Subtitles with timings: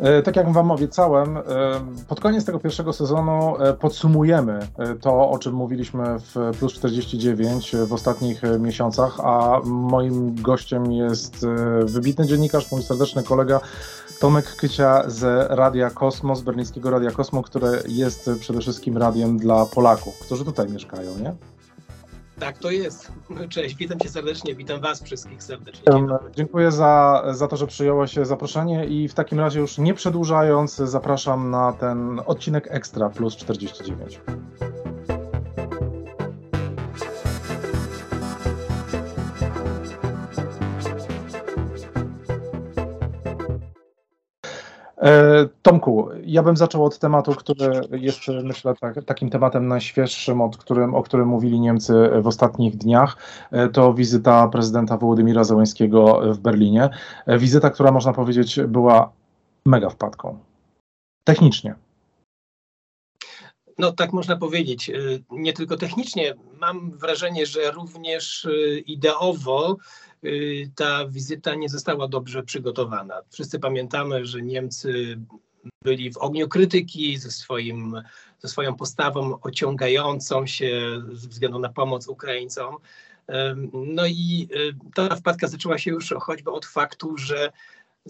[0.00, 1.42] E, tak jak Wam obiecałem, e,
[2.08, 4.58] pod koniec tego pierwszego sezonu e, podsumujemy
[5.00, 11.46] to, o czym mówiliśmy w Plus 49 w ostatnich miesiącach, a moim gościem jest
[11.84, 13.60] wybitny dziennikarz, mój serdeczny kolega
[14.20, 20.18] Tomek Kycia z Radia Kosmos, berlińskiego Radia Kosmos, które jest przede wszystkim radiem dla Polaków,
[20.18, 21.49] którzy tutaj mieszkają, nie?
[22.40, 23.12] Tak, to jest.
[23.48, 25.82] Cześć, witam cię serdecznie, witam was wszystkich serdecznie.
[26.36, 31.50] Dziękuję za, za to, że przyjąłeś zaproszenie i w takim razie już nie przedłużając, zapraszam
[31.50, 34.20] na ten odcinek Ekstra plus 49.
[45.62, 50.94] Tomku, ja bym zaczął od tematu, który jest, myślę, tak, takim tematem najświeższym, od którym,
[50.94, 53.16] o którym mówili Niemcy w ostatnich dniach.
[53.50, 56.88] E, to wizyta prezydenta Wołodymira Zełenskiego w Berlinie.
[57.26, 59.12] E, wizyta, która można powiedzieć była
[59.66, 60.38] mega wpadką.
[61.24, 61.74] Technicznie.
[63.80, 64.90] No tak można powiedzieć.
[65.30, 66.34] Nie tylko technicznie.
[66.60, 68.48] Mam wrażenie, że również
[68.86, 69.76] ideowo
[70.24, 73.22] Y, ta wizyta nie została dobrze przygotowana.
[73.30, 75.18] Wszyscy pamiętamy, że Niemcy
[75.82, 78.02] byli w ogniu krytyki ze, swoim,
[78.38, 82.76] ze swoją postawą ociągającą się ze względu na pomoc Ukraińcom.
[83.72, 87.52] No i y, ta wpadka zaczęła się już choćby od faktu, że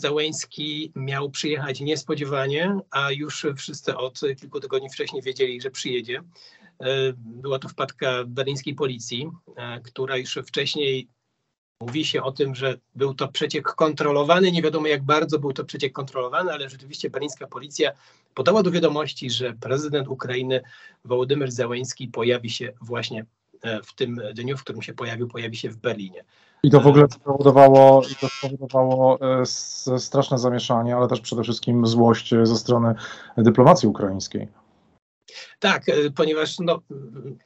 [0.01, 6.23] Załęski miał przyjechać niespodziewanie, a już wszyscy od kilku tygodni wcześniej wiedzieli, że przyjedzie.
[7.17, 9.31] Była to wpadka berlińskiej policji,
[9.83, 11.09] która już wcześniej
[11.81, 14.53] Mówi się o tym, że był to przeciek kontrolowany.
[14.53, 17.93] Nie wiadomo, jak bardzo był to przeciek kontrolowany, ale rzeczywiście berlińska policja
[18.35, 20.63] podała do wiadomości, że prezydent Ukrainy
[21.05, 23.27] Wołodymyr Zełenski pojawi się właśnie
[23.63, 26.25] e, w tym dniu, w którym się pojawił, pojawi się w Berlinie.
[26.63, 29.47] I to w ogóle spowodowało, to spowodowało e,
[29.99, 32.95] straszne zamieszanie, ale też przede wszystkim złość ze strony
[33.37, 34.49] dyplomacji ukraińskiej.
[35.59, 36.81] Tak, e, ponieważ no,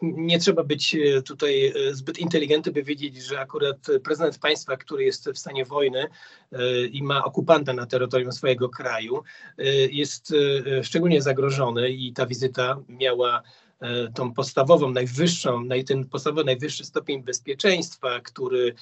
[0.03, 5.05] nie trzeba być e, tutaj e, zbyt inteligentny, by wiedzieć, że akurat prezydent państwa, który
[5.05, 6.07] jest w stanie wojny
[6.93, 9.23] i ma okupanta na terytorium swojego kraju,
[9.91, 10.35] jest
[10.83, 13.43] szczególnie zagrożony i ta wizyta miała
[14.15, 18.75] tą podstawową, najwyższą, ten podstawowy, najwyższy stopień bezpieczeństwa, który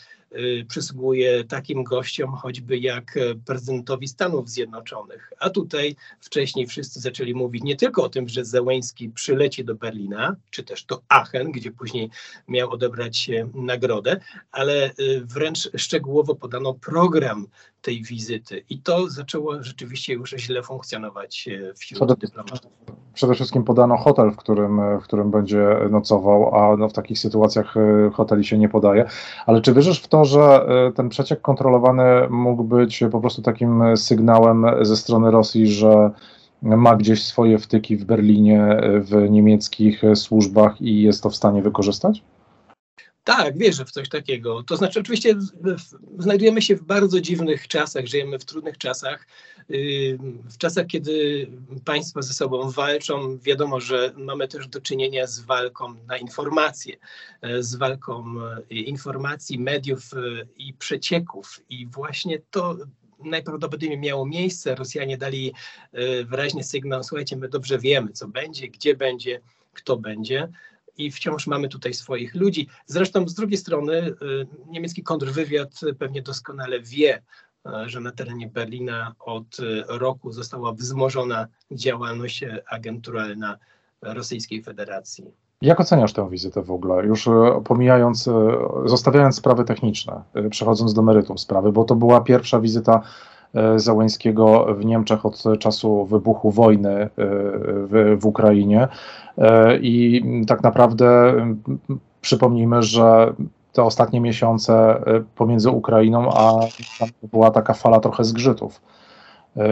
[0.68, 5.32] przysługuje takim gościom choćby jak e, prezydentowi Stanów Zjednoczonych.
[5.38, 10.36] A tutaj wcześniej wszyscy zaczęli mówić nie tylko o tym, że Zełęński przyleci do Berlina,
[10.50, 12.10] czy też do Aachen, gdzie później
[12.48, 14.20] miał odebrać nagrodę,
[14.52, 17.46] ale y, wręcz szczegółowo podano program
[17.82, 22.70] tej wizyty i to zaczęło rzeczywiście już źle funkcjonować e, wśród przede, dyplomatów.
[23.14, 27.76] Przede wszystkim podano hotel, w którym, w którym będzie nocował, a no w takich sytuacjach
[27.76, 29.08] e, hoteli się nie podaje.
[29.46, 33.96] Ale czy wierzysz w to, że e, ten przeciek kontrolowany mógł być po prostu takim
[33.96, 36.10] sygnałem ze strony Rosji, że
[36.62, 42.22] ma gdzieś swoje wtyki w Berlinie, w niemieckich służbach i jest to w stanie wykorzystać?
[43.24, 44.62] Tak, wierzę w coś takiego.
[44.62, 45.34] To znaczy, oczywiście
[46.18, 49.26] znajdujemy się w bardzo dziwnych czasach, żyjemy w trudnych czasach.
[50.44, 51.46] W czasach, kiedy
[51.84, 56.96] państwa ze sobą walczą, wiadomo, że mamy też do czynienia z walką na informacje,
[57.42, 58.24] e, z walką
[58.70, 60.18] e, informacji, mediów e,
[60.56, 61.60] i przecieków.
[61.68, 62.76] I właśnie to
[63.24, 64.74] najprawdopodobniej miało miejsce.
[64.74, 65.52] Rosjanie dali
[66.24, 69.40] wyraźny sygnał: słuchajcie, my dobrze wiemy, co będzie, gdzie będzie,
[69.72, 70.48] kto będzie
[70.98, 72.68] i wciąż mamy tutaj swoich ludzi.
[72.86, 74.14] Zresztą z drugiej strony y,
[74.66, 77.22] niemiecki kontrwywiad pewnie doskonale wie,
[77.66, 83.58] y, że na terenie Berlina od y, roku została wzmożona działalność agenturalna
[84.02, 85.24] Rosyjskiej Federacji.
[85.62, 87.06] Jak oceniasz tę wizytę w ogóle?
[87.06, 87.28] Już
[87.64, 88.28] pomijając,
[88.84, 93.02] zostawiając sprawy techniczne, przechodząc do meritum sprawy, bo to była pierwsza wizyta
[93.76, 98.88] Załęskiego w Niemczech od czasu wybuchu wojny e, w, w Ukrainie.
[99.38, 101.34] E, I tak naprawdę
[102.20, 103.32] przypomnijmy, że
[103.72, 105.02] te ostatnie miesiące
[105.36, 106.52] pomiędzy Ukrainą a
[107.22, 108.80] była taka fala trochę zgrzytów.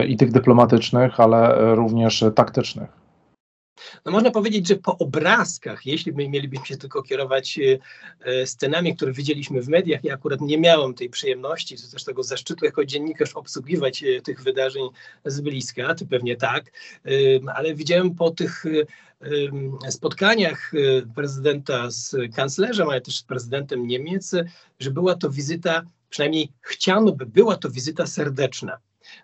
[0.07, 3.00] I tych dyplomatycznych, ale również taktycznych.
[4.05, 7.77] No można powiedzieć, że po obrazkach, jeśli my mielibyśmy się tylko kierować e,
[8.25, 12.23] e, scenami, które widzieliśmy w mediach, ja akurat nie miałem tej przyjemności, czy też tego
[12.23, 14.89] zaszczytu jako dziennikarz obsługiwać e, tych wydarzeń
[15.25, 16.71] z bliska, ty pewnie tak,
[17.55, 18.63] ale widziałem po tych
[19.89, 20.71] spotkaniach
[21.15, 24.35] prezydenta z kanclerzem, ale też z prezydentem Niemiec,
[24.79, 28.77] że była to wizyta, przynajmniej chciano by, była to wizyta serdeczna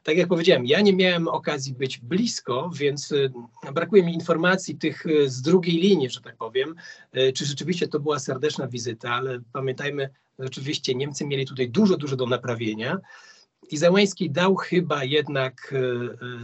[0.04, 3.32] tak jak powiedziałem, ja nie miałem okazji być blisko, więc y,
[3.74, 6.76] brakuje mi informacji tych y, z drugiej linii, że tak powiem,
[7.18, 12.16] y, czy rzeczywiście to była serdeczna wizyta, ale pamiętajmy, rzeczywiście Niemcy mieli tutaj dużo, dużo
[12.16, 12.98] do naprawienia.
[13.72, 15.74] I Zełański dał chyba jednak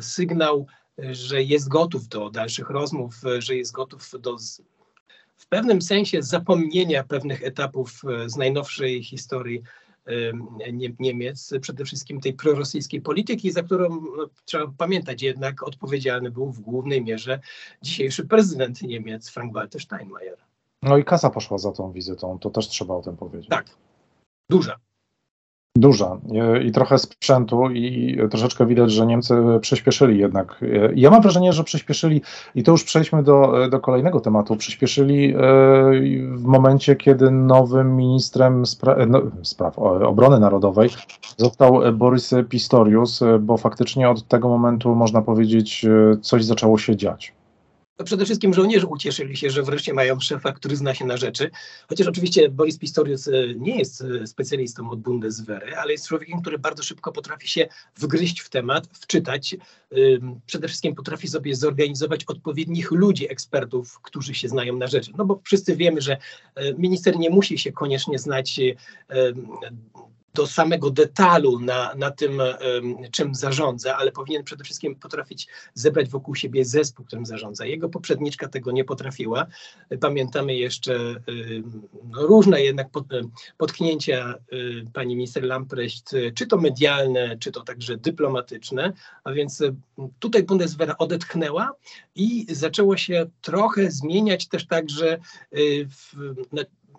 [0.02, 0.68] sygnał,
[0.98, 4.38] że jest gotów do dalszych rozmów, że jest gotów do
[5.38, 9.64] w pewnym sensie zapomnienia pewnych etapów z najnowszej historii
[11.00, 16.60] Niemiec, przede wszystkim tej prorosyjskiej polityki, za którą no, trzeba pamiętać jednak odpowiedzialny był w
[16.60, 17.40] głównej mierze
[17.82, 20.38] dzisiejszy prezydent Niemiec, Frank-Walter Steinmeier.
[20.82, 23.50] No i kasa poszła za tą wizytą, to też trzeba o tym powiedzieć.
[23.50, 23.78] Tak,
[24.50, 24.76] duża.
[25.78, 26.18] Duża
[26.66, 30.62] i trochę sprzętu i troszeczkę widać, że Niemcy przyspieszyli jednak.
[30.96, 32.22] Ja mam wrażenie, że przyspieszyli
[32.56, 34.56] i to już przejdźmy do, do kolejnego tematu.
[34.56, 35.38] Przyspieszyli e,
[36.36, 40.90] w momencie, kiedy nowym ministrem spra no, spraw obrony narodowej
[41.38, 47.34] został Borys Pistorius, bo faktycznie od tego momentu można powiedzieć e, coś zaczęło się dziać
[47.98, 51.52] to przede wszystkim żołnierze ucieszyli się, że wreszcie mają szefa, który zna się na rzeczy.
[51.90, 56.60] Chociaż oczywiście Boris Pistorius e, nie jest e, specjalistą od Bundeswehry, ale jest człowiekiem, który
[56.60, 59.56] bardzo szybko potrafi się wgryźć w temat, wczytać.
[60.46, 65.12] Przede wszystkim potrafi sobie zorganizować odpowiednich ludzi, ekspertów, którzy się znają na rzeczy.
[65.18, 66.18] No bo wszyscy wiemy, że
[66.56, 68.60] e, minister nie musi się koniecznie znać
[70.36, 72.42] do samego detalu na, na tym,
[73.12, 77.66] czym zarządza, ale powinien przede wszystkim potrafić zebrać wokół siebie zespół, którym zarządza.
[77.66, 79.46] Jego poprzedniczka tego nie potrafiła.
[80.00, 81.16] Pamiętamy jeszcze
[82.04, 82.88] no, różne jednak
[83.58, 84.36] potknięcia
[84.94, 88.94] pani minister Lamprecht, czy to medialne, czy to także dyplomatyczne,
[89.24, 89.64] a więc
[90.20, 91.72] tutaj Bundeswehr odetchnęła
[92.16, 95.18] i zaczęło się trochę zmieniać też także
[95.58, 96.16] y, w,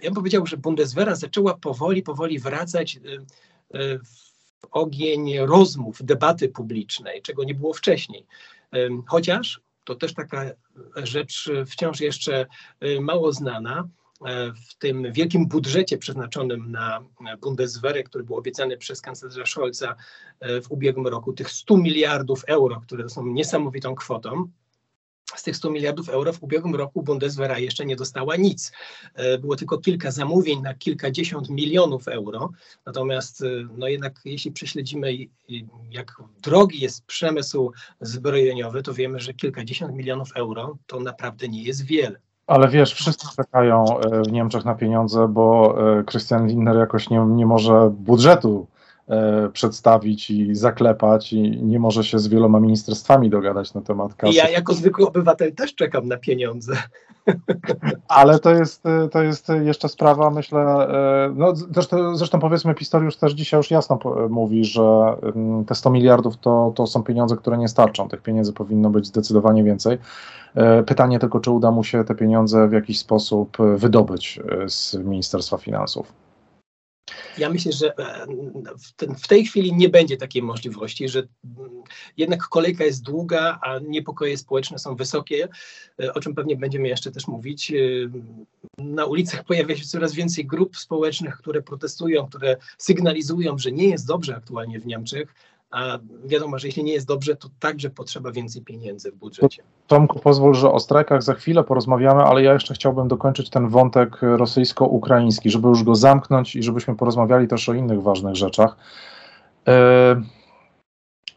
[0.04, 3.00] ja bym powiedział, że Bundeswehra zaczęła powoli, powoli wracać y,
[3.78, 8.26] y, w ogień rozmów, debaty publicznej, czego nie było wcześniej.
[8.74, 10.44] Y, chociaż to też taka
[10.96, 12.46] rzecz wciąż jeszcze
[13.00, 13.88] mało znana.
[14.70, 17.04] W tym wielkim budżecie przeznaczonym na
[17.40, 19.94] Bundeswehrę, który był obiecany przez kanclerza Scholza
[20.40, 24.48] w ubiegłym roku, tych 100 miliardów euro, które są niesamowitą kwotą,
[25.34, 28.72] z tych 100 miliardów euro w ubiegłym roku Bundeswehra jeszcze nie dostała nic.
[29.14, 32.50] E, było tylko kilka zamówień na kilkadziesiąt milionów euro.
[32.86, 35.12] Natomiast e, no jednak jeśli prześledzimy
[35.90, 41.84] jak drogi jest przemysł zbrojeniowy, to wiemy, że kilkadziesiąt milionów euro to naprawdę nie jest
[41.84, 42.18] wiele.
[42.46, 45.76] Ale wiesz, wszyscy czekają e, w Niemczech na pieniądze, bo
[46.10, 48.66] Christian Lindner jakoś nie, nie może budżetu
[49.52, 54.34] przedstawić i zaklepać i nie może się z wieloma ministerstwami dogadać na temat kasy.
[54.34, 56.76] Ja jako zwykły obywatel też czekam na pieniądze.
[58.08, 63.32] Ale to jest, to jest jeszcze sprawa, myślę, e, no zresztą, zresztą powiedzmy Pistoriusz też
[63.32, 63.98] dzisiaj już jasno
[64.30, 68.08] mówi, że mm, te 100 miliardów to, to są pieniądze, które nie starczą.
[68.08, 69.98] Tych pieniędzy powinno być zdecydowanie więcej.
[70.54, 75.58] E, pytanie tylko, czy uda mu się te pieniądze w jakiś sposób wydobyć z Ministerstwa
[75.58, 76.23] Finansów.
[77.38, 78.26] Ja myślę, że e,
[79.18, 81.22] w, tej chwili nie będzie takiej możliwości, że
[82.16, 85.48] jednak kolejka jest długa, a niepokoje społeczne są wysokie,
[86.02, 87.70] e, o czym pewnie będziemy jeszcze też mówić.
[87.70, 87.74] E,
[88.78, 94.06] na ulicach pojawia się coraz więcej grup społecznych, które protestują, które sygnalizują, że nie jest
[94.06, 95.34] dobrze aktualnie w Niemczech,
[95.74, 99.62] a wiadomo, że jeśli nie jest dobrze, to także potrzeba więcej pieniędzy w budżecie.
[99.86, 104.22] Tomku, pozwól, że o strajkach za chwilę porozmawiamy, ale ja jeszcze chciałbym dokończyć ten wątek
[104.22, 108.76] rosyjsko-ukraiński, żeby już go zamknąć i żebyśmy porozmawiali też o innych ważnych rzeczach.
[109.68, 110.22] E,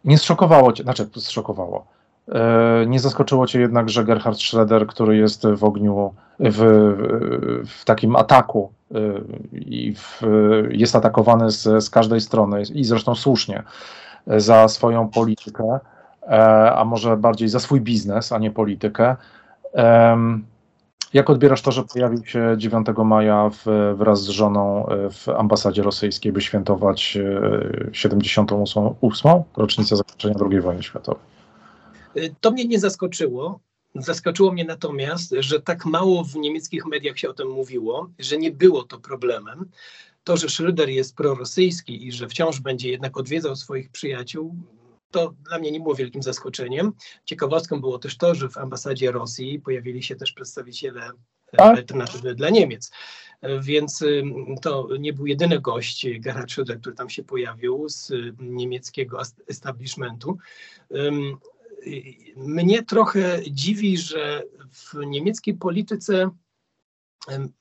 [0.06, 1.86] nie zszokowało cię, znaczy zszokowało.
[2.32, 6.60] E, nie zaskoczyło cię jednak, że Gerhard Schroeder, który jest w ogniu, w,
[7.68, 8.98] w takim ataku e,
[9.54, 10.22] i w,
[10.70, 13.64] jest atakowany z, z każdej strony i zresztą słusznie
[14.38, 15.80] za swoją politykę,
[16.22, 19.16] e, a może bardziej za swój biznes, a nie politykę.
[21.14, 25.84] Jak odbierasz to, że pojawił się 9 maja w, wraz z żoną e, w ambasadzie
[25.84, 27.18] rosyjskiej, by świętować
[27.92, 29.32] 78.
[29.32, 31.24] E, rocznicę zakończenia II wojny światowej?
[32.42, 33.60] To mnie nie zaskoczyło.
[33.96, 38.52] Zaskoczyło mnie natomiast, że tak mało w niemieckich mediach się o tym mówiło, że nie
[38.52, 39.66] było to problemem.
[40.28, 44.56] To, że Schröder jest prorosyjski i że wciąż będzie jednak odwiedzał swoich przyjaciół,
[45.12, 46.94] to dla mnie nie było wielkim zaskoczeniem.
[47.26, 51.78] Ciekawostką było też to, że w ambasadzie Rosji pojawili się też przedstawiciele e, tak.
[51.78, 52.92] alternatywy dla Niemiec.
[53.62, 54.04] Więc
[54.62, 60.38] to nie był jedyny gość Gerhard Schröder, który tam się pojawił z niemieckiego establishmentu.
[62.36, 66.30] Mnie trochę dziwi, że w niemieckiej polityce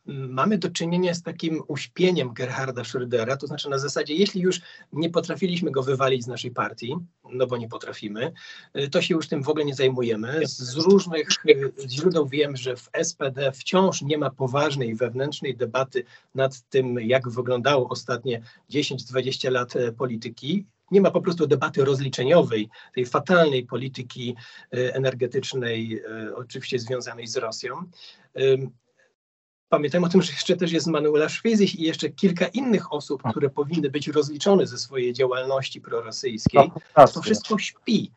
[0.07, 4.61] mamy do czynienia z takim uśpieniem Gerharda Schrödera, to znaczy na zasadzie, jeśli już
[4.93, 6.97] nie potrafiliśmy go wywalić z naszej partii,
[7.33, 8.33] no bo nie potrafimy,
[8.79, 10.41] y, to się już tym w ogóle nie zajmujemy.
[10.47, 16.05] Z różnych y, źródeł wiem, że w SPD wciąż nie ma poważnej wewnętrznej debaty
[16.35, 22.69] nad tym, jak wyglądało ostatnie 10-20 lat e, polityki Nie ma po prostu debaty rozliczeniowej,
[22.95, 24.37] tej fatalnej polityki
[24.71, 26.03] energetycznej,
[26.35, 27.91] oczywiście związanej z Rosją.
[29.69, 33.51] Pamiętajmy o tym, że jeszcze też jest Manuela Szwedzich i jeszcze kilka innych osób, które
[33.51, 36.71] powinny być rozliczone ze swojej działalności prorosyjskiej.
[36.97, 38.13] No, to wszystko śpi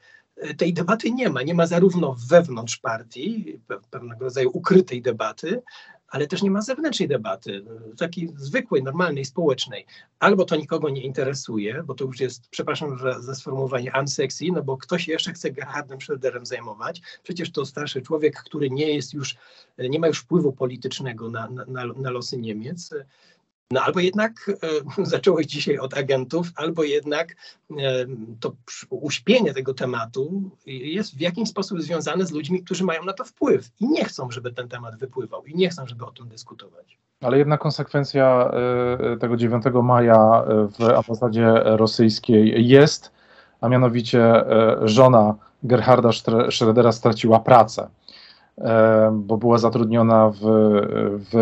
[0.57, 1.41] tej debaty nie ma.
[1.41, 5.61] Nie ma zarówno wewnątrz partii, pewnego rodzaju ukrytej debaty,
[6.11, 7.65] ale też nie ma zewnętrznej debaty,
[7.97, 9.85] takiej zwykłej, normalnej, społecznej.
[10.19, 14.63] Albo to nikogo nie interesuje, bo to już jest, przepraszam za, za sformułowanie, unsexy, no
[14.63, 17.01] bo ktoś jeszcze chce Gerhardem Schröderem zajmować.
[17.23, 19.37] Przecież to starszy człowiek, który nie jest już,
[19.77, 22.93] nie ma już wpływu politycznego na, na, na losy Niemiec.
[23.71, 24.51] No albo jednak
[24.97, 27.35] e, zacząłeś dzisiaj od agentów, albo jednak
[27.71, 27.75] e,
[28.39, 28.53] to
[28.89, 33.69] uśpienie tego tematu jest w jakiś sposób związane z ludźmi, którzy mają na to wpływ
[33.79, 36.97] i nie chcą, żeby ten temat wypływał i nie chcą, żeby o tym dyskutować.
[37.21, 40.43] Ale jedna konsekwencja e, tego 9 maja
[40.79, 43.11] w ambasadzie rosyjskiej jest,
[43.61, 44.43] a mianowicie
[44.81, 46.09] żona Gerharda
[46.49, 47.89] Schrödera straciła pracę,
[49.11, 50.39] bo była zatrudniona w,
[51.31, 51.33] w,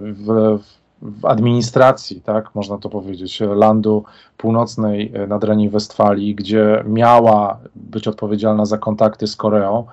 [0.00, 0.58] w,
[1.02, 4.04] w administracji, tak, można to powiedzieć, landu
[4.36, 9.86] północnej e, nad Reni Westfalii, gdzie miała być odpowiedzialna za kontakty z Koreą,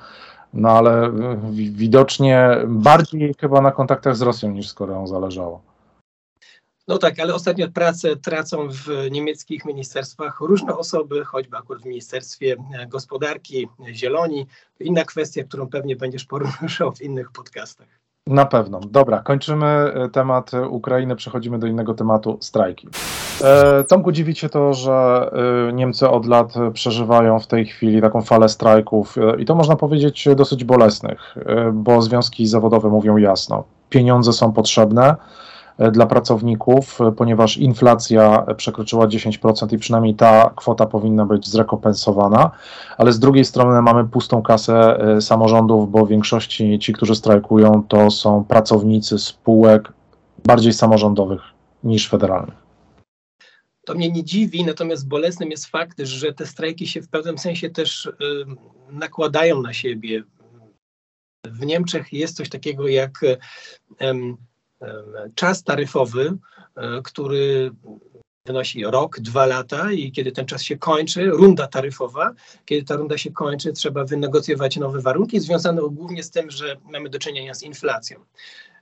[0.53, 1.11] no ale e,
[1.51, 5.61] widocznie bardziej chyba na kontaktach z Rosją niż z Koreą zależało.
[6.87, 12.55] No tak, ale ostatnio pracę tracą w niemieckich ministerstwach różne osoby, choćby akurat w Ministerstwie
[12.87, 14.45] Gospodarki, Zieloni.
[14.79, 18.04] Inna kwestia, którą pewnie będziesz poruszał w innych podcastach.
[18.29, 18.79] Na pewno.
[18.79, 22.87] Dobra, kończymy e, temat Ukrainy, przechodzimy do innego tematu strajki.
[23.43, 25.31] E, Tomku, dziwi to, że
[25.69, 30.27] e, Niemcy od lat przeżywają w tej chwili taką falę strajków i to można powiedzieć
[30.35, 31.35] dosyć bolesnych,
[31.73, 35.54] bo związki zawodowe mówią jasno, pieniądze są potrzebne, E,
[35.91, 42.51] dla pracowników, e, ponieważ inflacja przekroczyła 10% i przynajmniej ta kwota powinna być zrekompensowana,
[42.97, 47.83] ale z drugiej strony mamy pustą kasę e, samorządów, bo w większości ci, którzy strajkują,
[47.87, 49.93] to są pracownicy spółek
[50.45, 51.41] bardziej samorządowych
[51.83, 52.65] niż federalnych.
[53.85, 57.69] To mnie nie dziwi, natomiast bolesnym jest fakt, że te strajki się w pewnym sensie
[57.69, 58.09] też
[58.91, 60.23] nakładają na siebie.
[61.43, 63.19] W Niemczech jest coś takiego jak
[65.35, 66.37] czas taryfowy,
[66.75, 67.71] e, który
[68.45, 72.33] wynosi rok, dwa lata i kiedy ten czas się kończy, runda taryfowa,
[72.65, 77.09] kiedy ta runda się kończy, trzeba wynegocjować nowe warunki związane głównie z tym, że mamy
[77.09, 78.19] do czynienia z inflacją.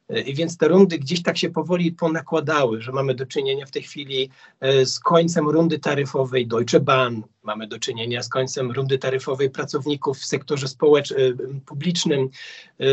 [0.10, 3.84] I więc te rundy gdzieś tak się powoli ponakładały, że mamy do czynienia w tej
[3.84, 4.30] chwili
[4.60, 10.18] e, z końcem rundy taryfowej Deutsche Bahn, mamy do czynienia z końcem rundy taryfowej pracowników
[10.18, 12.30] w sektorze społecznym, e, publicznym
[12.80, 12.86] e,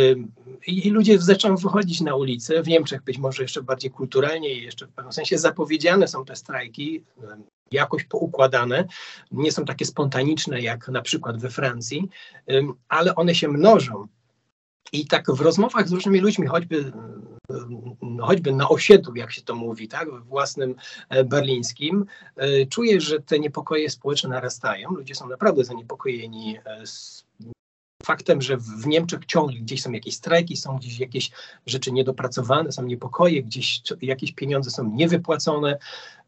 [0.66, 2.62] i ludzie zaczną wychodzić na ulicę.
[2.62, 6.36] W Niemczech być może jeszcze bardziej kulturalnie i jeszcze w pewnym sensie zapowiedziane są te
[6.36, 7.04] strajki,
[7.72, 8.84] jakoś poukładane,
[9.32, 12.08] nie są takie spontaniczne jak na przykład we Francji,
[12.88, 14.08] ale one się mnożą
[14.92, 16.92] i tak w rozmowach z różnymi ludźmi, choćby,
[18.02, 20.74] no, choćby na osiedlu, jak się to mówi, tak, w własnym
[21.08, 22.06] e, berlińskim,
[22.36, 24.90] e, czuję, że te niepokoje społeczne narastają.
[24.90, 26.86] Ludzie są naprawdę zaniepokojeni e,
[28.04, 31.30] faktem, że w Niemczech ciągle gdzieś są jakieś strajki, są gdzieś jakieś
[31.66, 35.78] rzeczy niedopracowane, są niepokoje, gdzieś jakieś pieniądze są niewypłacone.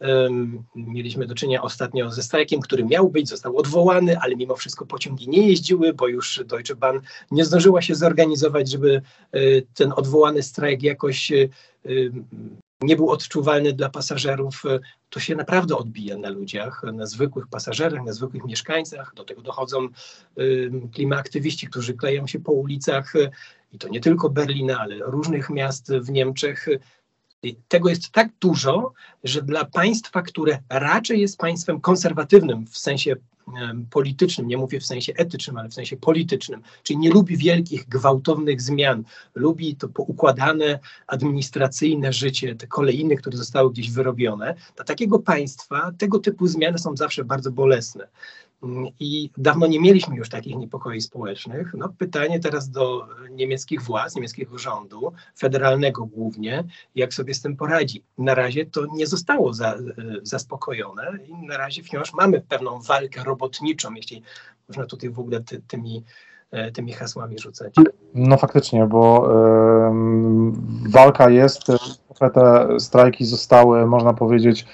[0.00, 4.86] Um, mieliśmy do czynienia ostatnio ze strajkiem, który miał być, został odwołany, ale mimo wszystko
[4.86, 6.98] pociągi nie jeździły, bo już Deutsche Bahn
[7.30, 9.02] nie zdążyła się zorganizować, żeby
[9.36, 11.50] y, ten odwołany strajk jakoś y,
[12.82, 14.62] nie był odczuwalny dla pasażerów,
[15.10, 19.12] to się naprawdę odbija na ludziach, na zwykłych pasażerach, na zwykłych mieszkańcach.
[19.16, 19.88] Do tego dochodzą
[20.94, 23.12] klimaaktywiści, którzy kleją się po ulicach
[23.72, 26.66] i to nie tylko Berlina, ale różnych miast w Niemczech.
[27.68, 28.92] Tego jest tak dużo,
[29.24, 33.16] że dla państwa, które raczej jest państwem konserwatywnym w sensie
[33.90, 38.62] politycznym, nie mówię w sensie etycznym, ale w sensie politycznym, czyli nie lubi wielkich, gwałtownych
[38.62, 44.54] zmian, lubi to poukładane administracyjne życie, te kolejne, które zostały gdzieś wyrobione.
[44.76, 48.08] Dla takiego państwa tego typu zmiany są zawsze bardzo bolesne.
[49.00, 51.74] I dawno nie mieliśmy już takich niepokoi społecznych.
[51.78, 56.64] No, pytanie teraz do niemieckich władz, niemieckiego rządu, federalnego głównie,
[56.94, 58.04] jak sobie z tym poradzi.
[58.18, 59.74] Na razie to nie zostało za,
[60.22, 64.22] zaspokojone i na razie wciąż mamy pewną walkę robotniczą, jeśli
[64.68, 66.04] można tutaj w ogóle ty, tymi,
[66.50, 67.74] e, tymi hasłami rzucać.
[68.14, 71.60] No faktycznie, bo y, walka jest,
[72.34, 74.66] te strajki zostały, można powiedzieć,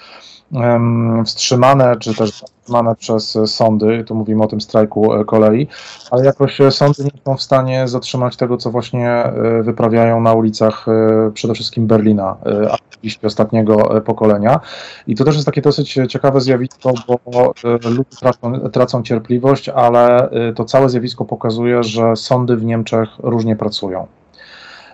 [1.25, 2.31] wstrzymane, czy też
[2.69, 5.67] zatrzymane przez sądy, tu mówimy o tym strajku e, kolei,
[6.11, 10.85] ale jakoś sądy nie są w stanie zatrzymać tego, co właśnie e, wyprawiają na ulicach
[10.87, 12.37] e, przede wszystkim Berlina
[12.71, 14.59] aktywiści ostatniego pokolenia.
[15.07, 20.65] I to też jest takie dosyć ciekawe zjawisko, bo ludzie tracą, tracą cierpliwość, ale to
[20.65, 24.07] całe zjawisko pokazuje, że sądy w Niemczech różnie pracują.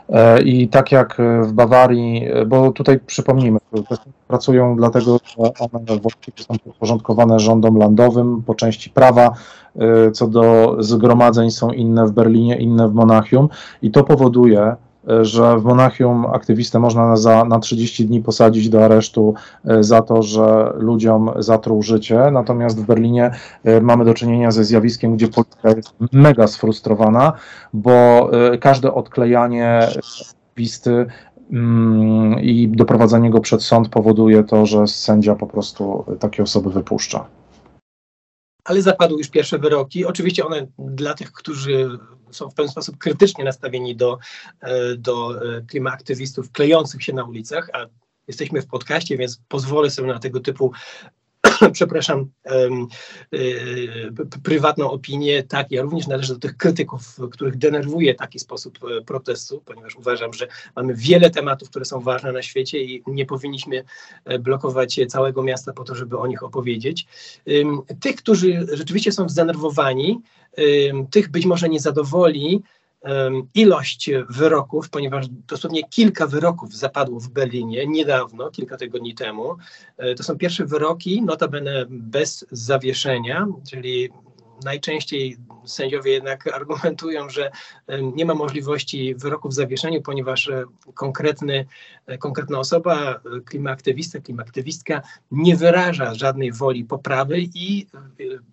[0.10, 3.60] E, I tak jak w Bawarii, e, bo tutaj przypomnijmy,
[4.28, 9.34] pracują dlatego, że one właściwie są podporządkowane rządom landowym po części prawa,
[9.76, 13.50] e, co do zgromadzeń są inne w Berlinie, inne w Monachium
[13.82, 14.76] i to powoduje,
[15.22, 19.34] że w Monachium aktywistę można za, na 30 dni posadzić do aresztu
[19.66, 23.32] e, za to, że ludziom zatruł życie, natomiast w Berlinie
[23.64, 27.34] e, mamy do czynienia ze zjawiskiem, gdzie policja jest mega sfrustrowana,
[27.74, 29.80] bo e, każde odklejanie
[30.48, 31.06] aktywisty
[31.52, 37.26] mm, i doprowadzenie go przed sąd powoduje to, że sędzia po prostu takie osoby wypuszcza
[38.66, 40.06] ale zapadły już pierwsze wyroki.
[40.06, 41.90] Oczywiście one dla tych, którzy
[42.32, 44.18] są w pewien sposób krytycznie nastawieni do,
[44.62, 47.86] e, do e, klimaaktywistów klejących się na ulicach, a
[48.28, 50.72] jesteśmy w podcaście, więc pozwolę sobie na tego typu
[51.74, 52.30] przepraszam,
[53.34, 54.12] y,
[54.44, 59.62] prywatną opinię, tak, ja również należę do tych krytyków, których denerwuje taki sposób e, protestu,
[59.66, 63.84] ponieważ uważam, że mamy wiele tematów, które są ważne na świecie i nie powinniśmy
[64.26, 67.08] e, blokować całego miasta po to, żeby o nich opowiedzieć.
[68.02, 70.22] Tych, którzy rzeczywiście są zdenerwowani,
[71.12, 72.64] tych być może nie zadowoli
[73.56, 79.56] ilość wyroków, ponieważ dosłownie kilka wyroków zapadło w Berlinie niedawno, kilka tygodni temu.
[79.98, 84.10] E, to są pierwsze wyroki, notabene bez zawieszenia, czyli
[84.66, 87.52] najczęściej sędziowie jednak argumentują, że
[88.16, 91.66] nie ma możliwości wyroku w zawieszeniu, ponieważ e, konkretny,
[92.06, 97.88] e, konkretna osoba, e, klimaktywista, klimaktywistka nie wyraża żadnej woli poprawy i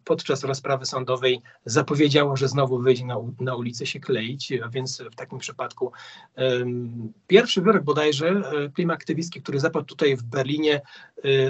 [0.04, 5.14] podczas rozprawy sądowej zapowiedziało, że znowu wyjdzie na, na ulicę się kleić, a więc w
[5.14, 5.92] takim przypadku
[6.36, 8.42] um, pierwszy wyrok bodajże
[8.74, 10.80] klimaktywistki, który zapadł tutaj w Berlinie,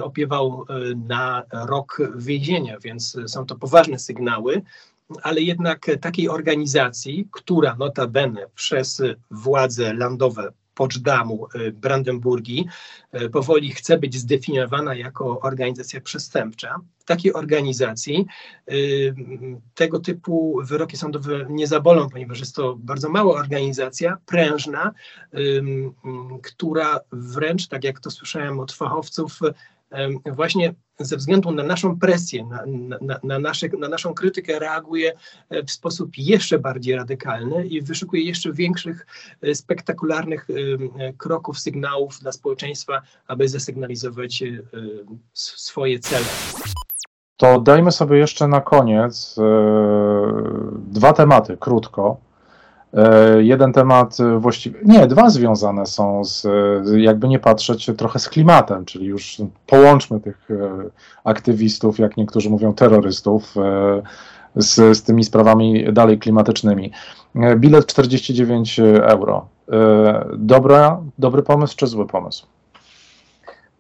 [0.02, 0.66] opiewał
[1.09, 4.51] na rok więzienia, więc są to poważne sygnały
[5.23, 12.66] ale jednak takiej organizacji, która notabene przez władze landowe Poczdamу, y, Brandenburgii
[13.14, 16.81] y, powoli chce być zdefiniowana jako organizacja przestępcza.
[16.98, 18.27] W takiej organizacji
[18.72, 19.14] y,
[19.74, 24.92] tego typu wyroki sądowe nie zabolą, ponieważ jest to bardzo mała organizacja, prężna,
[26.42, 29.40] która wręcz, tak jak to słyszałem od fachowców,
[30.33, 32.64] właśnie ze względu na naszą presję, na,
[33.00, 35.12] na, na, nasze, na naszą krytykę reaguje
[35.50, 39.07] e, w sposób jeszcze bardziej radykalny i wyszukuje jeszcze większych,
[39.42, 44.44] e, spektakularnych e, kroków, sygnałów dla społeczeństwa, aby zasygnalizować
[45.33, 46.24] swoje cele.
[47.37, 49.37] To dajmy sobie jeszcze na koniec
[50.76, 52.32] dwa tematy, krótko.
[52.94, 56.46] E, jeden temat właściwie, nie, dwa związane są z,
[56.96, 60.90] jakby nie patrzeć, trochę z klimatem, czyli już połączmy tych e,
[61.24, 64.02] aktywistów, jak niektórzy mówią, terrorystów, e,
[64.57, 66.92] z, z tymi sprawami dalej klimatycznymi.
[67.57, 69.46] Bilet 49 euro.
[70.37, 72.46] Dobra, dobry pomysł czy zły pomysł?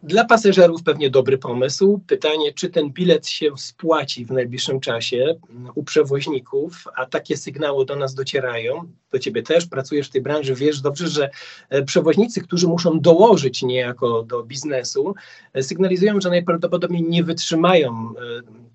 [0.02, 2.00] Dla pasażerów pewnie dobry pomysł.
[2.06, 5.34] Pytanie, czy ten bilet się spłaci w najbliższym czasie
[5.74, 8.88] u przewoźników, a takie sygnały do nas docierają.
[9.12, 11.30] Do ciebie też pracujesz w tej branży, wiesz dobrze, że
[11.68, 15.14] e, przewoźnicy, którzy muszą dołożyć niejako do biznesu,
[15.52, 18.12] e, sygnalizują, że najprawdopodobniej nie wytrzymają e,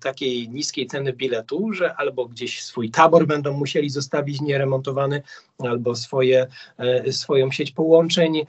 [0.00, 5.22] takiej niskiej ceny biletu, że albo gdzieś swój tabor będą musieli zostawić nieremontowany,
[5.58, 6.46] albo swoje,
[7.10, 8.46] swoją sieć połączeń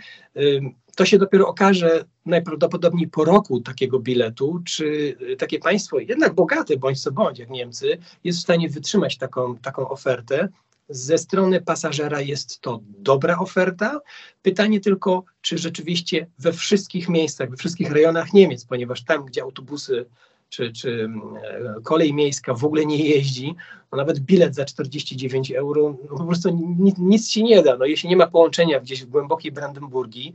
[1.00, 4.86] to się dopiero okaże najprawdopodobniej po roku takiego biletu, czy
[5.22, 9.58] y, takie państwo, jednak bogate bądź co bądź, jak Niemcy, jest w stanie wytrzymać taką,
[9.58, 10.50] taką ofertę.
[10.90, 14.00] Ze strony pasażera jest to dobra oferta.
[14.42, 20.06] Pytanie tylko, czy rzeczywiście we wszystkich miejscach, we wszystkich rejonach Niemiec, ponieważ tam, gdzie autobusy
[20.50, 21.10] czy, czy
[21.44, 23.56] e, kolej miejska w ogóle nie jeździ,
[23.92, 27.78] no nawet bilet za 49 euro no po prostu nic, nic ci nie da.
[27.78, 30.34] No jeśli nie ma połączenia gdzieś w głębokiej Brandenburgii,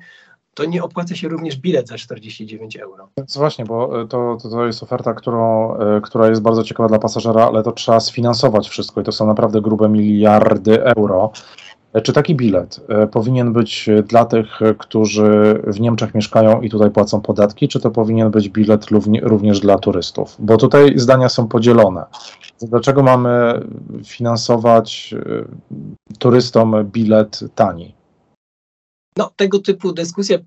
[0.55, 3.09] to nie opłaca się również bilet za 49 euro.
[3.17, 6.89] Więc właśnie, bo e, to, to, to jest oferta, którą, e, która jest bardzo ciekawa
[6.89, 11.31] dla pasażera, ale to trzeba sfinansować wszystko i to są naprawdę grube miliardy euro.
[11.93, 12.81] E, czy taki bilet
[13.13, 18.31] powinien być dla tych, którzy w Niemczech mieszkają i tutaj płacą podatki, czy to powinien
[18.31, 18.87] być bilet
[19.23, 20.37] również dla turystów?
[20.39, 22.05] Bo tutaj zdania są podzielone.
[22.63, 23.61] Dlaczego mamy
[24.05, 25.15] finansować
[26.19, 27.95] turystom bilet tani?
[29.17, 30.39] No, tego typu dyskusja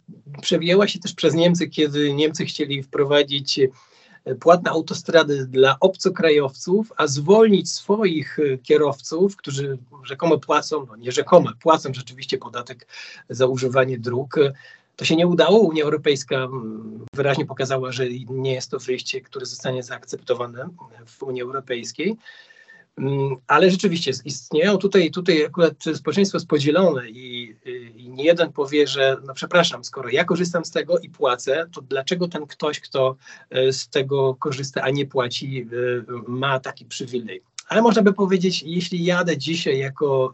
[0.41, 3.59] przewijała się też przez Niemcy, kiedy Niemcy chcieli wprowadzić
[4.39, 11.93] płatne autostrady dla obcokrajowców, a zwolnić swoich kierowców, którzy rzekomo płacą, no nie rzekomo, płacą
[11.93, 12.87] rzeczywiście podatek
[13.29, 14.35] za używanie dróg.
[14.95, 15.59] To się nie udało.
[15.59, 16.47] Unia Europejska
[17.13, 20.69] wyraźnie pokazała, że nie jest to wyjście, które zostanie zaakceptowane
[21.05, 22.17] w Unii Europejskiej.
[22.97, 27.55] Mm, ale rzeczywiście istnieją tutaj, tutaj akurat społeczeństwo jest podzielone i,
[27.95, 31.81] i nie jeden powie, że no przepraszam, skoro ja korzystam z tego i płacę, to
[31.81, 33.15] dlaczego ten ktoś, kto
[33.49, 37.41] e, z tego korzysta, a nie płaci, e, ma taki przywilej?
[37.67, 40.33] Ale można by powiedzieć, jeśli jadę dzisiaj jako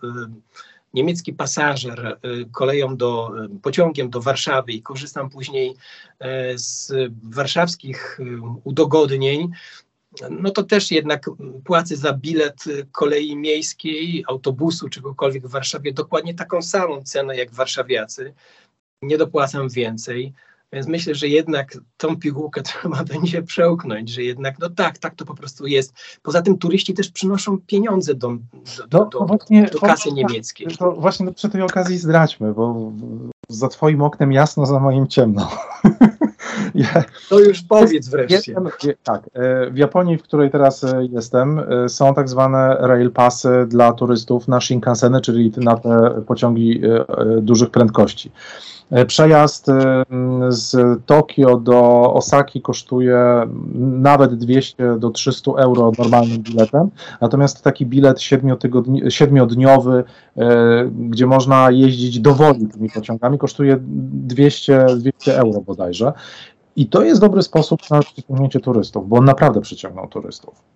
[0.94, 2.20] niemiecki pasażer
[2.52, 5.76] koleją do, pociągiem do Warszawy i korzystam później
[6.56, 6.92] z
[7.24, 8.20] warszawskich
[8.64, 9.52] udogodnień,
[10.30, 11.30] no to też jednak
[11.64, 18.34] płacę za bilet kolei miejskiej, autobusu, czegokolwiek w Warszawie dokładnie taką samą cenę jak warszawiacy.
[19.02, 20.34] Nie dopłacam więcej.
[20.74, 25.26] Więc myślę, że jednak tą pigułkę trzeba będzie przełknąć, że jednak, no tak, tak to
[25.26, 25.94] po prostu jest.
[26.22, 28.38] Poza tym turyści też przynoszą pieniądze do, do,
[28.80, 30.68] no, do, do, właśnie, do kasy niemieckiej.
[30.68, 32.92] To właśnie przy tej okazji zdradźmy, bo
[33.50, 35.52] za twoim oknem jasno, za moim ciemno.
[37.30, 38.54] To już powiedz wreszcie.
[39.04, 43.50] tak, e, w Japonii, w której teraz e, jestem, e, są tak zwane rail passy
[43.68, 46.82] dla turystów na Shinkanseny, czyli na te pociągi
[47.42, 48.32] dużych prędkości.
[49.08, 49.68] Przejazd
[50.48, 50.76] z
[51.06, 53.18] Tokio do Osaki kosztuje
[53.76, 56.90] nawet 200 do 300 euro normalnym biletem,
[57.22, 58.22] natomiast taki bilet
[59.10, 60.04] siedmiodniowy,
[61.10, 66.14] gdzie można jeździć dowolnie tymi pociągami, kosztuje 200, 200 euro bodajże.
[66.76, 70.73] I to jest dobry sposób na przyciągnięcie turystów, bo on naprawdę przyciągnął turystów.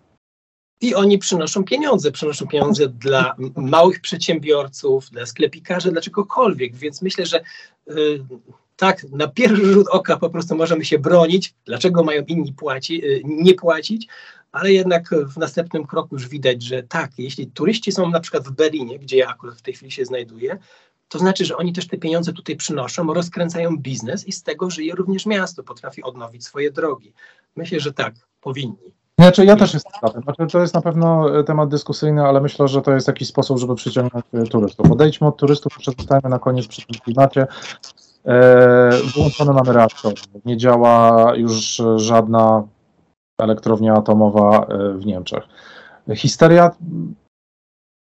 [0.82, 6.76] I oni przynoszą pieniądze, przynoszą pieniądze dla małych przedsiębiorców, dla sklepikarzy, dla czegokolwiek.
[6.76, 7.44] Więc myślę, że
[7.90, 8.26] y,
[8.76, 13.22] tak, na pierwszy rzut oka po prostu możemy się bronić, dlaczego mają inni płaci, y,
[13.26, 14.08] nie płacić,
[14.52, 18.52] ale jednak w następnym kroku już widać, że tak, jeśli turyści są na przykład w
[18.52, 20.58] Berlinie, gdzie ja akurat w tej chwili się znajduję,
[21.10, 24.96] to znaczy, że oni też te pieniądze tutaj przynoszą, rozkręcają biznes i z tego żyje
[24.96, 27.14] również miasto, potrafi odnowić swoje drogi.
[27.56, 28.94] Myślę, że tak, powinni.
[29.20, 30.22] Znaczy, ja też jestem za tym.
[30.24, 33.58] Znaczy, to jest na pewno e, temat dyskusyjny, ale myślę, że to jest jakiś sposób,
[33.58, 34.92] żeby przyciągnąć e, turystów.
[34.92, 37.48] Odejdźmy od turystów, przeczytajmy na koniec przy tym klimacie.
[38.26, 40.14] E, wyłączone mamy reaktor.
[40.46, 42.64] Nie działa już żadna
[43.40, 45.44] elektrownia atomowa w Niemczech.
[46.16, 46.72] Histeria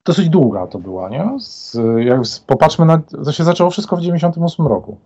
[0.05, 1.31] dosyć długa to była, nie?
[1.39, 4.99] Z, jak popatrzmy na, to się zaczęło wszystko w 98 roku.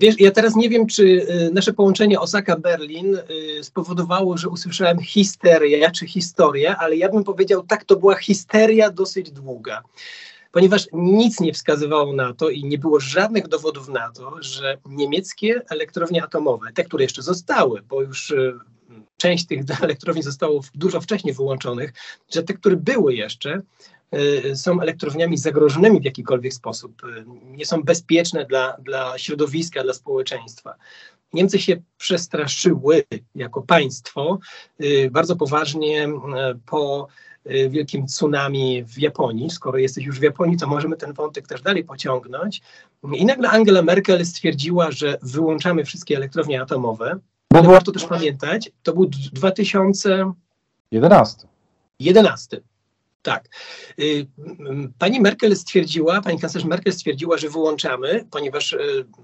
[0.00, 5.90] Wiesz, ja teraz nie wiem, czy y, nasze połączenie Osaka-Berlin y, spowodowało, że usłyszałem histerię
[5.90, 9.82] czy historię, ale ja bym powiedział, tak, to była histeria dosyć długa.
[10.52, 15.62] Ponieważ nic nie wskazywało na to i nie było żadnych dowodów na to, że niemieckie
[15.70, 18.54] elektrownie atomowe, te, które jeszcze zostały, bo już y,
[19.16, 21.92] część tych elektrowni zostało dużo wcześniej wyłączonych,
[22.32, 23.62] że te, które były jeszcze,
[24.54, 30.74] są elektrowniami zagrożonymi w jakikolwiek sposób, y, nie są bezpieczne dla, dla środowiska, dla społeczeństwa.
[31.32, 34.38] Niemcy się przestraszyły jako państwo
[34.80, 36.08] y, bardzo poważnie
[36.66, 37.08] po
[37.70, 39.50] wielkim tsunami w Japonii.
[39.50, 42.62] Skoro jesteś już w Japonii, to możemy ten wątek też dalej pociągnąć.
[43.12, 47.18] I nagle Angela Merkel stwierdziła, że wyłączamy wszystkie elektrownie atomowe.
[47.50, 51.46] Bo warto też pamiętać, to był 2011.
[51.98, 52.60] 11.
[53.24, 53.48] Tak.
[53.98, 54.26] Y,
[54.98, 58.76] pani Merkel stwierdziła, pani kanclerz Merkel stwierdziła, że wyłączamy, ponieważ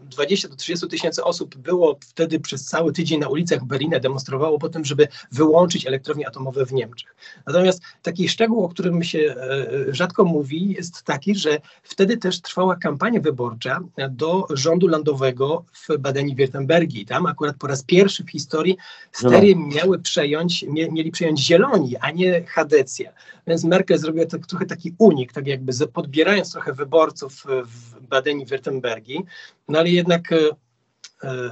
[0.02, 4.58] 20 y, do 30 tysięcy osób było wtedy przez cały tydzień na ulicach Berlina, demonstrowało
[4.58, 7.14] po tym, żeby wyłączyć elektrownie atomowe w Niemczech.
[7.46, 12.76] Natomiast taki szczegół, o którym się e, rzadko mówi, jest taki, że wtedy też trwała
[12.76, 17.06] kampania wyborcza do rządu landowego w Badeni-Württembergii.
[17.06, 18.76] Tam akurat po raz pierwszy w historii
[19.12, 23.12] stery miały przejąć, mieli przejąć zieloni, a nie Hadecja.
[23.46, 29.22] Więc Merkel zrobiła tak, trochę taki unik, tak jakby podbierając trochę wyborców w Badeni-Württembergii,
[29.68, 30.36] no ale jednak e,
[31.24, 31.50] e,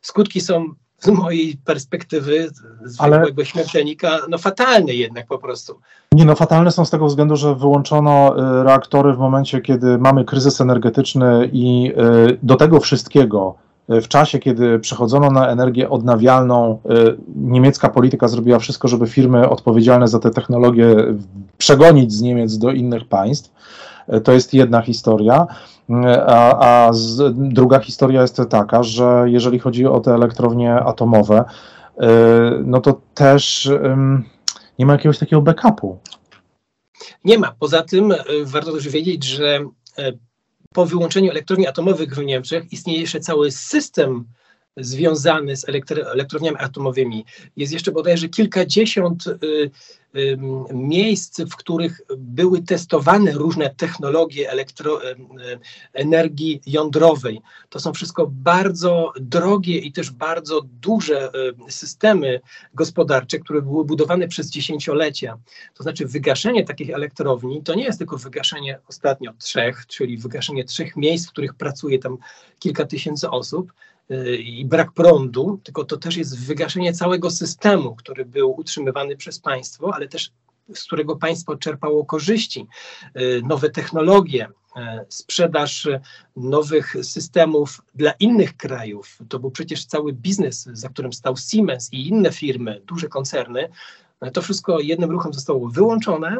[0.00, 2.48] skutki są z mojej perspektywy
[2.84, 3.46] zwykłego ale...
[3.46, 5.80] śmiertelnika, no fatalne jednak po prostu.
[6.12, 10.24] Nie, no fatalne są z tego względu, że wyłączono e, reaktory w momencie, kiedy mamy
[10.24, 13.54] kryzys energetyczny i e, do tego wszystkiego
[13.88, 20.08] w czasie, kiedy przechodzono na energię odnawialną, y, niemiecka polityka zrobiła wszystko, żeby firmy odpowiedzialne
[20.08, 20.96] za te technologie
[21.58, 23.52] przegonić z Niemiec do innych państw.
[24.14, 25.46] Y, to jest jedna historia.
[25.90, 25.94] Y,
[26.26, 31.44] a, a z, druga historia jest taka, że jeżeli chodzi o te elektrownie atomowe,
[32.64, 33.70] no to też
[34.78, 35.98] nie ma jakiegoś takiego backupu.
[37.24, 37.54] Nie ma.
[37.58, 39.60] Poza tym warto też wiedzieć, że
[40.76, 44.24] po wyłączeniu elektrowni atomowych w Niemczech istnieje jeszcze cały system
[44.76, 45.68] związany z
[46.12, 47.24] elektrowniami atomowymi.
[47.56, 49.70] Jest jeszcze bodajże kilkadziesiąt y,
[50.74, 55.16] miejsc, w których były testowane różne technologie elektro, y,
[55.92, 57.40] energii jądrowej.
[57.68, 61.30] To są wszystko bardzo drogie i też bardzo duże
[61.68, 62.40] systemy
[62.74, 65.38] gospodarcze, które były budowane przez dziesięciolecia.
[65.74, 70.96] To znaczy wygaszenie takich elektrowni to nie jest tylko wygaszenie ostatnio trzech, czyli wygaszenie trzech
[70.96, 72.18] miejsc, w których pracuje tam
[72.58, 73.72] kilka tysięcy osób,
[74.38, 79.94] i brak prądu, tylko to też jest wygaszenie całego systemu, który był utrzymywany przez państwo,
[79.94, 80.30] ale też
[80.74, 82.66] z którego państwo czerpało korzyści,
[83.16, 85.88] y, nowe technologie, y, sprzedaż
[86.36, 89.18] nowych systemów dla innych krajów.
[89.28, 93.68] To był przecież cały biznes, za którym stał Siemens i inne firmy, duże koncerny.
[94.32, 96.36] To wszystko jednym ruchem zostało wyłączone.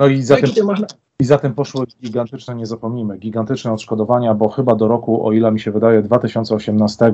[0.00, 0.86] No i zatem, no można...
[1.20, 5.60] I zatem poszły gigantyczne, nie zapomnijmy, gigantyczne odszkodowania, bo chyba do roku, o ile mi
[5.60, 7.12] się wydaje, 2018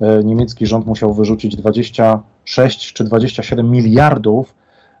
[0.00, 4.54] e, niemiecki rząd musiał wyrzucić 26 czy 27 miliardów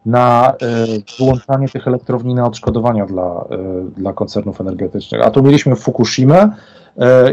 [0.06, 0.86] na e,
[1.18, 5.22] wyłączanie tych elektrowni na odszkodowania dla, e, dla koncernów energetycznych.
[5.22, 6.50] A tu mieliśmy Fukushimę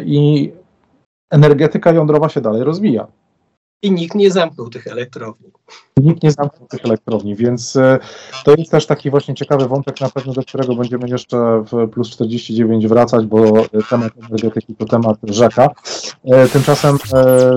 [0.06, 0.52] i
[1.30, 3.08] energetyka jądrowa się dalej rozwija
[3.82, 5.52] i nikt nie zamknął tych elektrowni.
[5.98, 8.00] Nikt nie zamknął tych elektrowni, więc e,
[8.46, 12.10] to jest też taki właśnie ciekawy wątek, na pewno do którego będziemy jeszcze w plus
[12.10, 15.70] 49 wracać, bo temat energetyki to temat rzeka.
[16.26, 17.56] E, tymczasem e,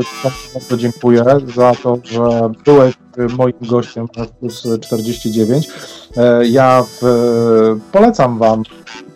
[0.54, 2.94] bardzo dziękuję za to, że byłeś
[3.36, 5.68] moim gościem w plus 49.
[6.44, 6.84] Ja
[7.92, 8.62] polecam Wam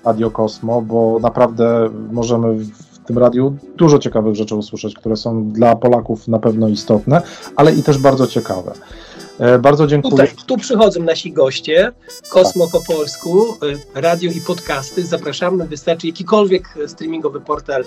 [0.05, 2.59] Radio Kosmo, bo naprawdę możemy
[3.07, 7.23] tym radiu dużo ciekawych rzeczy usłyszeć, które są dla Polaków na pewno istotne,
[7.57, 8.73] ale i też bardzo ciekawe.
[9.39, 10.11] E, bardzo dziękuję.
[10.11, 11.93] Tutaj, tu przychodzą nasi goście,
[12.31, 13.57] Kosmo po polsku,
[13.97, 15.07] e, radio i podcasty.
[15.07, 17.85] Zapraszamy, wystarczy jakikolwiek streamingowy portal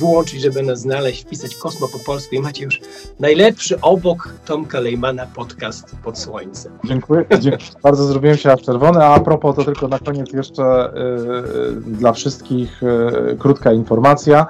[0.00, 2.80] wyłączyć, żeby nas znaleźć, wpisać Kosmo po polsku i macie już
[3.20, 6.72] najlepszy obok Tomka Lejmana podcast pod słońcem.
[6.84, 7.70] Dziękuję, dziękuję.
[7.82, 12.12] bardzo zrobiłem się aż czerwony, a, a propos to tylko na koniec jeszcze yy, dla
[12.12, 14.46] wszystkich yy, krótka informacja,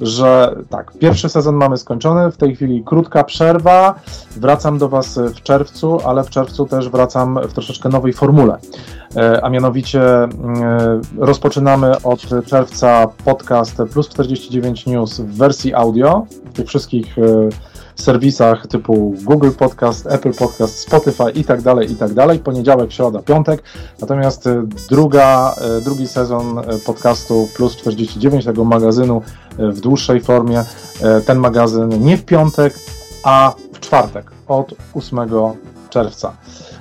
[0.00, 3.94] że tak, pierwszy sezon mamy skończony, w tej chwili krótka przerwa,
[4.36, 8.58] wracam do Was w czerwcu, ale w czerwcu też wracam w troszeczkę nowej formule.
[9.16, 10.28] E, a mianowicie e,
[11.18, 17.22] rozpoczynamy od czerwca podcast Plus 49 News w wersji audio w tych wszystkich e,
[17.94, 22.38] serwisach typu Google Podcast, Apple Podcast, Spotify i tak dalej, i tak dalej.
[22.38, 23.62] Poniedziałek, środa, piątek.
[24.00, 24.48] Natomiast
[24.88, 29.22] druga, drugi sezon podcastu Plus 49, tego magazynu
[29.58, 30.64] w dłuższej formie,
[31.26, 32.74] ten magazyn nie w piątek,
[33.24, 35.18] a w czwartek od 8
[35.88, 36.36] czerwca.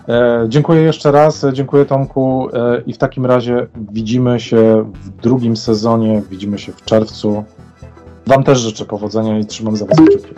[0.08, 5.58] E, dziękuję jeszcze raz, dziękuję Tomku e, i w takim razie widzimy się w drugim
[5.58, 7.44] sezonie, widzimy się w czerwcu.
[8.28, 10.34] Wam też życzę powodzenia i trzymam za Was kciuki.